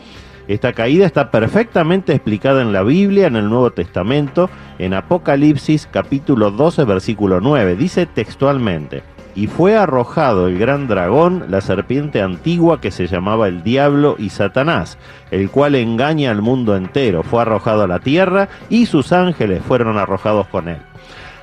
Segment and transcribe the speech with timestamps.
[0.51, 4.51] Esta caída está perfectamente explicada en la Biblia, en el Nuevo Testamento,
[4.81, 7.77] en Apocalipsis capítulo 12, versículo 9.
[7.77, 9.05] Dice textualmente,
[9.37, 14.31] y fue arrojado el gran dragón, la serpiente antigua que se llamaba el diablo y
[14.31, 14.99] Satanás,
[15.31, 17.23] el cual engaña al mundo entero.
[17.23, 20.79] Fue arrojado a la tierra y sus ángeles fueron arrojados con él.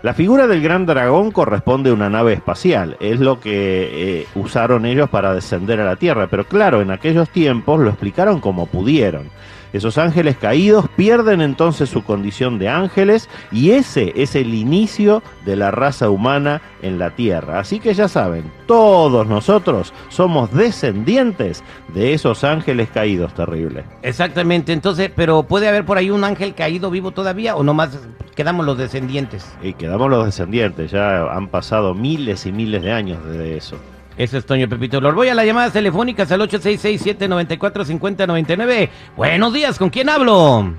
[0.04, 4.86] La figura del gran dragón corresponde a una nave espacial, es lo que eh, usaron
[4.86, 9.30] ellos para descender a la Tierra, pero claro, en aquellos tiempos lo explicaron como pudieron.
[9.74, 15.56] Esos ángeles caídos pierden entonces su condición de ángeles y ese es el inicio de
[15.56, 17.60] la raza humana en la Tierra.
[17.60, 21.64] Así que ya saben, todos nosotros somos descendientes
[21.94, 23.86] de esos ángeles caídos terribles.
[24.02, 27.98] Exactamente, entonces, pero ¿puede haber por ahí un ángel caído vivo todavía o nomás
[28.36, 29.46] quedamos los descendientes?
[29.62, 33.78] Y quedamos los descendientes, ya han pasado miles y miles de años desde eso.
[34.18, 35.14] Ese es Toño Pepito Lor.
[35.14, 38.90] Voy a las llamadas telefónicas al 866-794-5099.
[39.16, 40.74] Buenos días, ¿con quién hablo?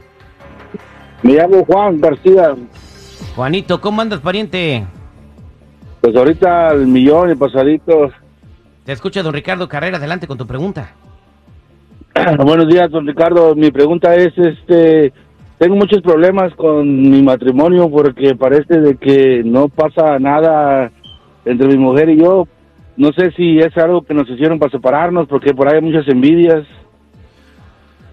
[1.22, 2.56] Me llamo Juan García.
[3.36, 4.84] Juanito, ¿cómo andas, pariente?
[6.00, 8.10] Pues ahorita el millón y pasadito.
[8.84, 10.90] Te escucha don Ricardo Carrera, adelante con tu pregunta.
[12.44, 13.54] Buenos días, don Ricardo.
[13.54, 15.12] Mi pregunta es, este,
[15.58, 20.90] tengo muchos problemas con mi matrimonio porque parece de que no pasa nada
[21.44, 22.48] entre mi mujer y yo.
[22.98, 26.08] No sé si es algo que nos hicieron para separarnos porque por ahí hay muchas
[26.08, 26.66] envidias.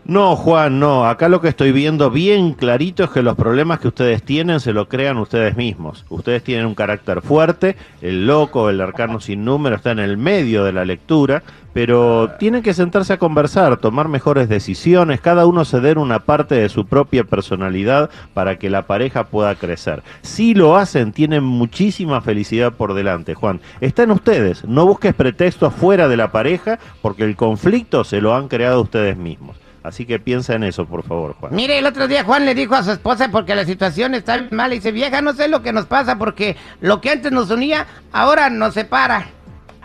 [0.07, 1.07] No, Juan, no.
[1.07, 4.71] Acá lo que estoy viendo bien clarito es que los problemas que ustedes tienen se
[4.71, 6.05] lo crean ustedes mismos.
[6.09, 10.63] Ustedes tienen un carácter fuerte, el loco, el arcano sin número está en el medio
[10.63, 11.41] de la lectura,
[11.73, 16.69] pero tienen que sentarse a conversar, tomar mejores decisiones, cada uno ceder una parte de
[16.69, 20.03] su propia personalidad para que la pareja pueda crecer.
[20.21, 23.59] Si lo hacen, tienen muchísima felicidad por delante, Juan.
[23.81, 24.65] Está en ustedes.
[24.65, 29.17] No busques pretextos fuera de la pareja porque el conflicto se lo han creado ustedes
[29.17, 29.64] mismos.
[29.85, 31.53] Así que piensa en eso, por favor, Juan.
[31.55, 34.73] Mire, el otro día Juan le dijo a su esposa porque la situación está mala.
[34.73, 37.85] Y dice, vieja, no sé lo que nos pasa porque lo que antes nos unía,
[38.11, 39.27] ahora nos separa.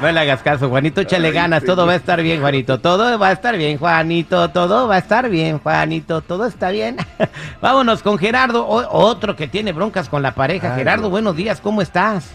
[0.00, 3.28] No le hagas caso, Juanito, échale ganas, todo va a estar bien, Juanito, todo va
[3.28, 6.96] a estar bien, Juanito, todo va a estar bien, Juanito, todo está bien.
[7.60, 10.74] Vámonos con Gerardo, o- otro que tiene broncas con la pareja.
[10.74, 12.30] Gerardo, buenos días, ¿cómo estás?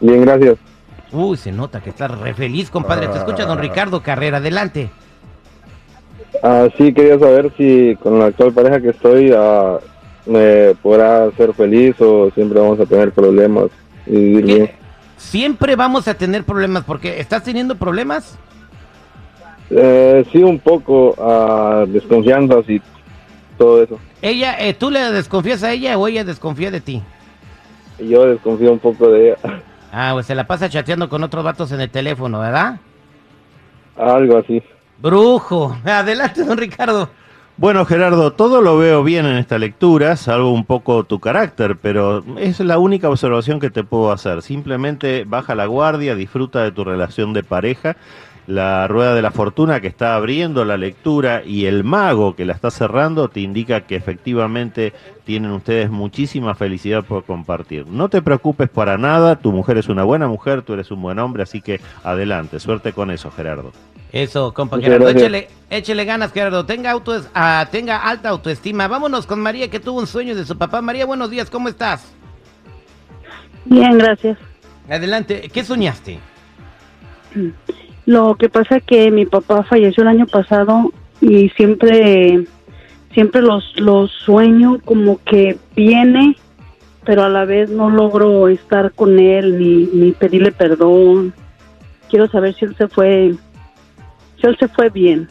[0.00, 0.56] Bien, gracias.
[1.12, 3.08] Uy, se nota que estás re feliz, compadre.
[3.08, 4.90] Te escucha don Ricardo Carrera, adelante.
[6.42, 9.78] Ah, sí, quería saber si con la actual pareja que estoy ah,
[10.24, 13.66] me podrá ser feliz o siempre vamos a tener problemas
[14.06, 14.70] y vivir bien.
[15.18, 18.38] Siempre vamos a tener problemas porque estás teniendo problemas.
[19.70, 22.80] Eh, sí, un poco ah, desconfianzas y
[23.58, 23.98] todo eso.
[24.22, 27.02] Ella, eh, ¿tú le desconfías a ella o ella desconfía de ti?
[27.98, 29.38] Yo desconfío un poco de ella.
[29.92, 32.80] Ah, pues se la pasa chateando con otros vatos en el teléfono, ¿verdad?
[33.96, 34.62] Algo así.
[34.98, 35.76] Brujo.
[35.84, 37.10] Adelante, don Ricardo.
[37.58, 42.24] Bueno, Gerardo, todo lo veo bien en esta lectura, salvo un poco tu carácter, pero
[42.38, 44.40] es la única observación que te puedo hacer.
[44.40, 47.96] Simplemente baja la guardia, disfruta de tu relación de pareja
[48.46, 52.52] la rueda de la fortuna que está abriendo la lectura y el mago que la
[52.52, 54.92] está cerrando te indica que efectivamente
[55.24, 57.86] tienen ustedes muchísima felicidad por compartir.
[57.86, 61.18] No te preocupes para nada, tu mujer es una buena mujer, tú eres un buen
[61.18, 63.72] hombre, así que adelante, suerte con eso, Gerardo.
[64.12, 65.04] Eso, compa Gerardo.
[65.04, 65.22] gracias.
[65.22, 66.66] Échele, échele ganas, Gerardo.
[66.66, 68.86] Tenga, auto, ah, tenga alta autoestima.
[68.86, 70.82] Vámonos con María, que tuvo un sueño de su papá.
[70.82, 72.12] María, buenos días, ¿cómo estás?
[73.64, 74.36] Bien, gracias.
[74.88, 76.18] Adelante, ¿qué soñaste?
[78.06, 82.44] Lo que pasa es que mi papá falleció el año pasado y siempre,
[83.12, 86.36] siempre los, los sueño como que viene,
[87.04, 91.32] pero a la vez no logro estar con él ni, ni pedirle perdón.
[92.10, 93.34] Quiero saber si él se fue,
[94.40, 95.28] si él se fue bien.